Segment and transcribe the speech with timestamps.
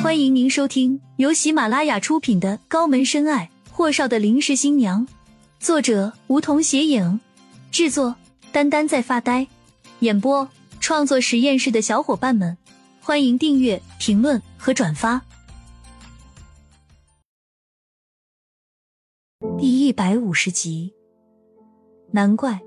[0.00, 5.04] 欢迎您收听由喜马拉雅出品的《高门深爱：霍少的临时新娘》，
[5.58, 7.18] 作者梧桐斜影，
[7.72, 8.14] 制作
[8.52, 9.48] 丹丹在发呆，
[9.98, 10.48] 演播
[10.78, 12.56] 创作实验室的小伙伴们，
[13.00, 15.20] 欢迎订阅、评论和转发。
[19.58, 20.92] 第一百五十集，
[22.12, 22.60] 难怪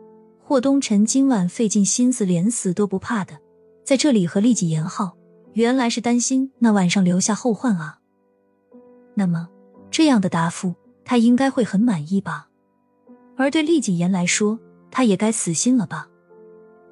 [0.44, 3.40] 霍东辰今晚费尽心思，连死都不怕的，
[3.86, 5.21] 在这里和厉锦言好。
[5.54, 8.00] 原来是担心那晚上留下后患啊。
[9.14, 9.50] 那么
[9.90, 12.48] 这样的答复，他应该会很满意吧？
[13.36, 14.60] 而对厉谨言来说，
[14.90, 16.08] 他也该死心了吧？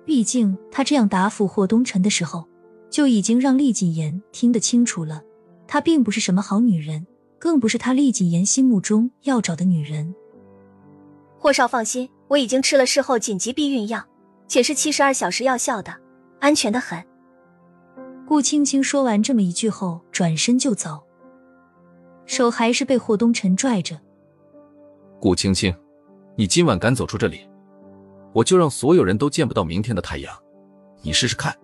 [0.05, 2.47] 毕竟他这样答复霍东辰的时候，
[2.89, 5.21] 就已经让厉谨言听得清楚了，
[5.67, 7.05] 她并不是什么好女人，
[7.37, 10.13] 更不是他厉谨言心目中要找的女人。
[11.37, 14.03] 霍少放心，我已经吃了事后紧急避孕药，
[14.47, 15.95] 且是七十二小时药效的，
[16.39, 17.01] 安全的很。
[18.29, 21.03] 顾青青说完这么一句后，转身就走，
[22.27, 23.99] 手还是被霍东辰拽着。
[25.19, 25.73] 顾青青，
[26.35, 27.39] 你今晚敢走出这里，
[28.31, 30.31] 我就让所有人都见不到明天的太阳，
[31.01, 31.57] 你试试看。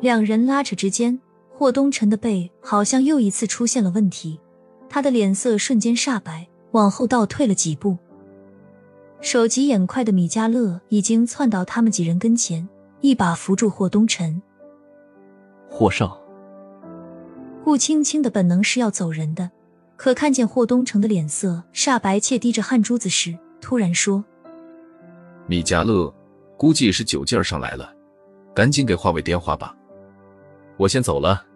[0.00, 1.20] 两人拉扯之间，
[1.58, 4.38] 霍东辰的背好像又一次出现了问题，
[4.88, 7.98] 他的脸色瞬间煞白，往后倒退了几步。
[9.20, 12.68] 手疾眼快的米迦勒已经窜到他们几人跟前，
[13.00, 14.40] 一把扶住霍东辰。
[15.80, 16.20] 霍少，
[17.64, 19.50] 顾青青的本能是要走人的，
[19.96, 24.22] 可看见霍东城的脸色煞白且滴着汗珠子时，突然说
[25.48, 26.14] ：“米迦勒，
[26.58, 27.90] 估计是酒劲儿上来了，
[28.54, 29.74] 赶紧给华伟电话吧，
[30.76, 31.46] 我先走了。”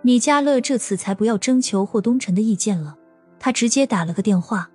[0.00, 2.96] 米迦勒这次才不要征求霍东城的意见了，
[3.38, 4.70] 他直接打了个电话：“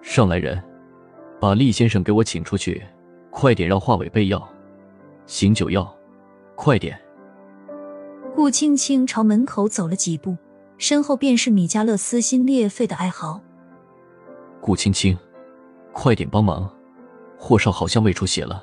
[0.00, 0.62] 上来人，
[1.40, 2.80] 把厉先生给我请出去，
[3.30, 4.48] 快点让华伟备药，
[5.26, 5.92] 醒酒药，
[6.54, 6.96] 快点。”
[8.36, 10.36] 顾青青朝门口走了几步，
[10.76, 13.40] 身后便是米迦勒撕心裂肺的哀嚎
[14.60, 15.16] ：“顾青青，
[15.94, 16.70] 快点帮忙！
[17.38, 18.62] 霍少好像胃出血了。”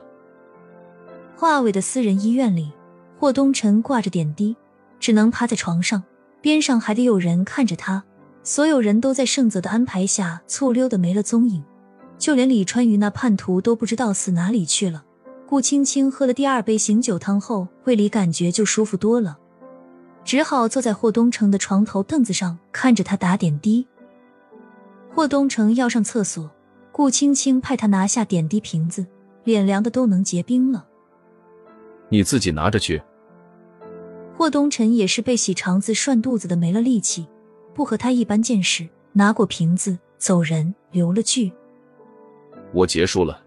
[1.36, 2.72] 华伟的私人医院里，
[3.18, 4.56] 霍东辰挂着点滴，
[5.00, 6.04] 只能趴在床上，
[6.40, 8.04] 边上还得有人看着他。
[8.44, 11.64] 所有人都在盛泽的安排下醋溜的没了踪影，
[12.20, 15.04] 就连李川宇那叛徒都不知道死哪里去了。
[15.48, 19.40] 顾青青喝了第二杯醒酒汤后，胃里感觉就舒服多了。
[20.26, 23.86] 只好坐在霍东城的床头凳子上，看着他打点滴。
[25.14, 26.50] 霍东城要上厕所，
[26.92, 29.06] 顾青青派他拿下点滴瓶子，
[29.44, 30.86] 脸凉的都能结冰了。
[32.10, 33.02] 你自己拿着去。
[34.36, 37.28] 霍东辰也是被洗肠子、涮肚子的没了力气，
[37.74, 41.52] 不和他一般见识，拿过瓶子走人，留了句
[42.74, 43.40] ：“我结束了，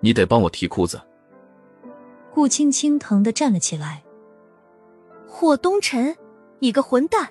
[0.00, 1.00] 你得帮我提裤子。”
[2.34, 4.02] 顾青青疼的站了起来。
[5.38, 6.16] 霍东辰，
[6.60, 7.28] 你个混蛋！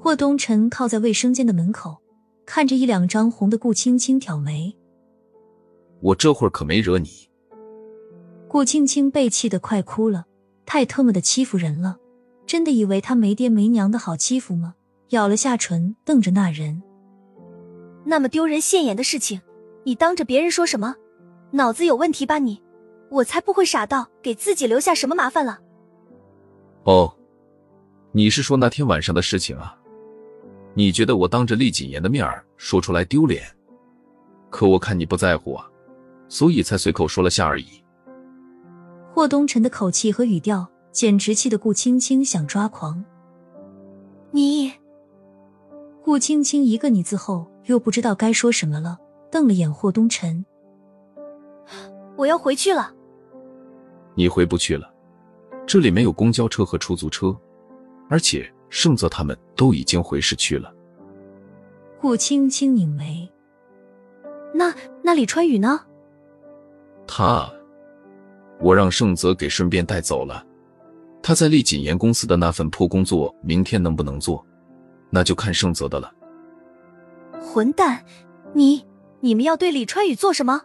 [0.00, 1.98] 霍东辰靠在卫生间的门口，
[2.46, 4.74] 看着一两张红的顾青青，挑眉
[6.00, 7.28] ：“我这会儿可没惹你。”
[8.48, 10.24] 顾青青被气得快哭了，
[10.64, 11.98] 太特么的欺负人了！
[12.46, 14.74] 真的以为他没爹没娘的好欺负吗？
[15.10, 16.82] 咬了下唇，瞪着那人
[18.06, 19.42] ：“那么丢人现眼的事情，
[19.84, 20.96] 你当着别人说什么？
[21.50, 22.62] 脑子有问题吧你？
[23.10, 25.60] 我才不会傻到给自己留下什么麻烦了。”
[26.84, 27.12] 哦，
[28.12, 29.76] 你是说那天晚上的事情啊？
[30.74, 32.26] 你觉得我当着厉谨言的面
[32.56, 33.42] 说出来丢脸？
[34.48, 35.66] 可我看你不在乎啊，
[36.28, 37.66] 所以才随口说了下而已。
[39.12, 43.04] 霍东辰的口气和语调，简直气得顾青青想抓狂。
[44.30, 44.72] 你，
[46.02, 48.98] 顾青青一个“你”字后，又不知道该说什么了，
[49.30, 50.44] 瞪了眼霍东辰。
[52.16, 52.92] 我要回去了。
[54.14, 54.89] 你回不去了。
[55.70, 57.32] 这里没有公交车和出租车，
[58.08, 60.74] 而且盛泽他们都已经回市区了。
[62.00, 63.30] 顾青青拧眉，
[64.52, 65.80] 那那李川宇呢？
[67.06, 67.48] 他，
[68.58, 70.44] 我让盛泽给顺便带走了。
[71.22, 74.44] 他在丽锦言公司的那份破工作，明天能不能做，
[75.08, 76.12] 那就看盛泽的了。
[77.40, 78.04] 混蛋，
[78.54, 78.84] 你
[79.20, 80.62] 你们要对李川宇做什么？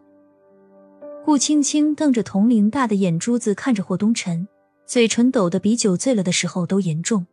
[1.24, 4.48] 顾青青瞪着铜铃大的眼珠子看着霍东辰。
[4.86, 7.26] 嘴唇抖得比酒醉了的时候都严重。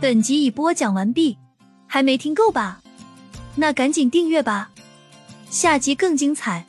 [0.00, 1.38] 本集已播讲完毕，
[1.86, 2.82] 还没听够吧？
[3.56, 4.70] 那赶紧订阅吧，
[5.48, 6.66] 下集更精彩。